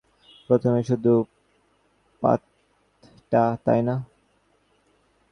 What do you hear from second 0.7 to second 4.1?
শুধু পাতটা, তাই না?